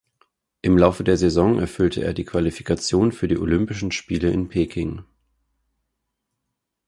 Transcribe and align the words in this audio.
Im 0.63 0.79
Laufe 0.79 1.03
der 1.03 1.15
Saison 1.15 1.59
erfüllte 1.59 2.03
er 2.03 2.15
die 2.15 2.25
Qualifikation 2.25 3.11
für 3.11 3.27
die 3.27 3.37
Olympischen 3.37 3.91
Spiele 3.91 4.31
in 4.31 4.49
Peking. 4.49 5.03